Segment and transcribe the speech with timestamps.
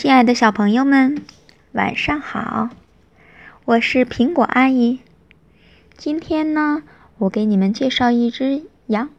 [0.00, 1.24] 亲爱的小朋友们，
[1.72, 2.70] 晚上好！
[3.64, 5.00] 我是苹果阿姨。
[5.96, 6.84] 今天呢，
[7.16, 9.10] 我给你们介绍一只羊，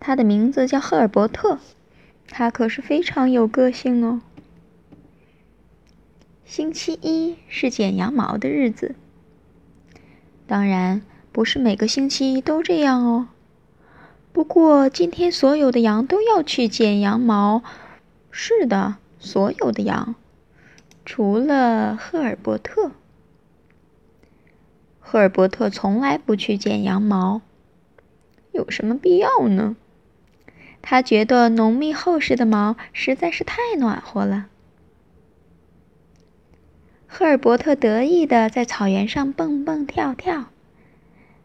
[0.00, 1.60] 它的名字叫赫尔伯特，
[2.26, 4.22] 它可是非常有个性哦。
[6.44, 8.96] 星期一是剪羊毛的日子，
[10.48, 11.00] 当然
[11.30, 13.28] 不是每个星期一都这样哦。
[14.32, 17.62] 不过今天所有的羊都要去剪羊毛，
[18.32, 18.96] 是的。
[19.18, 20.14] 所有的羊，
[21.04, 22.92] 除了赫尔伯特。
[25.00, 27.40] 赫尔伯特从来不去剪羊毛，
[28.52, 29.76] 有什么必要呢？
[30.82, 34.48] 他觉得浓密厚实的毛实在是太暖和了。
[37.06, 40.46] 赫尔伯特得意的在草原上蹦蹦跳跳，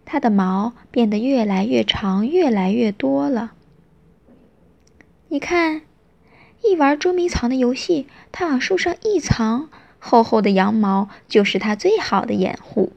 [0.05, 3.53] 他的毛变得越来越长，越来越多了。
[5.27, 5.83] 你看。
[6.63, 12.93] 一玩捉迷藏的游戏，他往树上一藏，厚厚的羊毛就是他最好的掩护。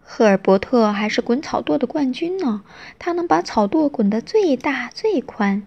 [0.00, 2.62] 赫尔伯特还是滚草垛的冠军呢，
[2.98, 5.66] 他能把草垛滚得最大最宽。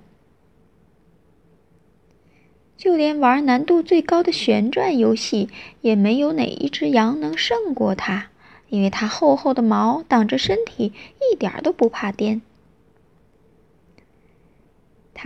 [2.78, 5.50] 就连玩难度最高的旋转游戏，
[5.82, 8.30] 也没有哪一只羊能胜过他，
[8.70, 12.42] 因为它厚厚的毛挡着身体，一点都不怕颠。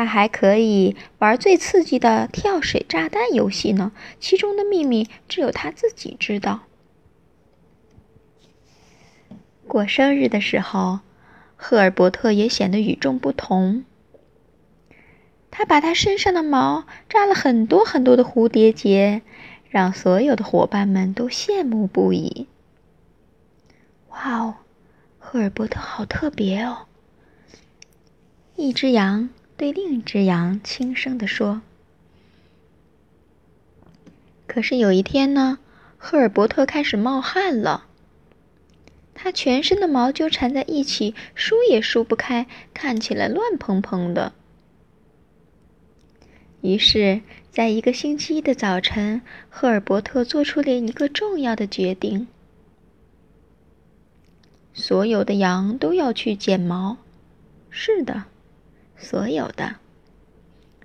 [0.04, 6.64] 他还可以玩最刺激的跳水炸弹游戏呢，其中的秘密只有他自己知道。
[9.66, 11.00] 过生日的时候，
[11.56, 13.86] 赫尔伯特也显得与众不同。
[15.50, 19.22] 他把他身上的毛扎了很多很多的蝴蝶结，
[19.70, 22.48] 让所有的伙伴们都羡慕不已。
[24.10, 24.56] 哇哦，
[25.17, 26.88] 赫尔伯特好特别哦！
[28.58, 29.30] 一只羊。
[29.64, 31.61] 对另一只羊轻声地说
[34.45, 35.58] ：“可是有一天呢，
[35.97, 37.86] 赫尔伯特开始冒汗了。
[39.14, 44.33] 他全身的毛就缠在一起，梳也梳不开，看起来乱蓬蓬的。
[46.59, 52.27] 于是，在一个星期一的早晨，赫尔伯特做出了一个重要的决定：
[54.73, 56.98] 所有的羊都要去剪毛。
[57.70, 58.26] 是的。”
[59.03, 59.75] 所有的，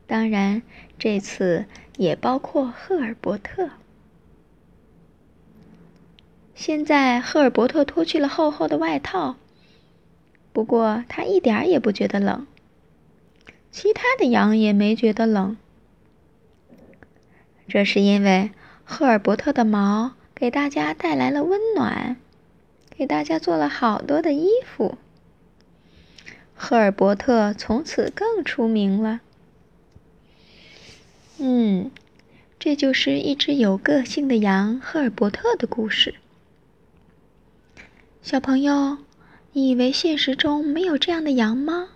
[0.06, 0.60] 当然，
[0.98, 1.64] 这次
[1.96, 3.70] 也包括赫尔伯特。
[6.54, 9.36] 现在，赫尔伯特脱去了厚厚的外套，
[10.52, 12.46] 不过他一点儿也不觉得冷。
[13.70, 15.56] 其他的羊也没觉得冷，
[17.68, 18.50] 这是因为
[18.84, 22.16] 赫尔伯特的毛给大家带来了温暖，
[22.90, 24.98] 给大家做了好多的衣服。
[26.60, 29.20] 赫尔伯特从此更出名了。
[31.38, 31.92] 嗯，
[32.58, 36.16] 这就是一只有个性的羊赫尔伯特的故事。
[38.22, 38.98] 小朋友，
[39.52, 41.91] 你以为现实中没有这样的羊吗？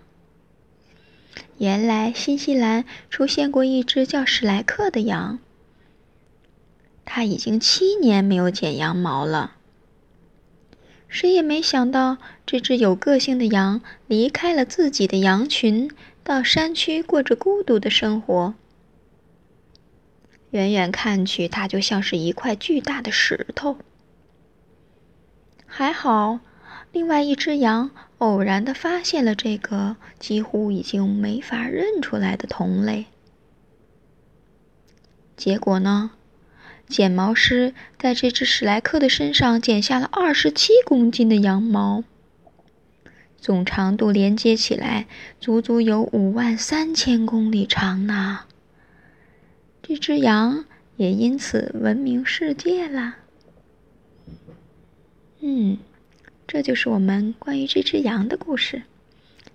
[1.57, 5.39] 原来新西兰出现过一只叫史莱克的羊，
[7.03, 9.57] 它已经七年没有剪羊毛了。
[11.13, 15.91] 谁也没想到，这只有个性的羊离开了自己的羊群，
[16.23, 18.55] 到山区过着孤独的生活。
[20.49, 23.77] 远远看去，它就像是一块巨大的石头。
[25.67, 26.39] 还好，
[26.91, 33.05] 另外一只羊偶然的发现了这个几乎已经没法认出来的同类。
[35.37, 36.09] 结果呢？
[36.87, 42.03] 剪毛师在这只史莱克的身上剪下了二十七公斤的羊毛，
[43.37, 45.07] 总长度连接起来，
[45.39, 48.41] 足足有五万三千公里长呢。
[49.81, 50.65] 这只羊
[50.97, 53.15] 也因此闻名世界了。
[55.41, 55.77] 嗯，
[56.47, 58.83] 这就是我们关于这只羊的故事。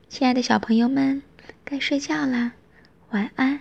[0.08, 1.22] 亲爱的小朋友们，
[1.64, 2.52] 该睡觉啦，
[3.10, 3.60] 晚安。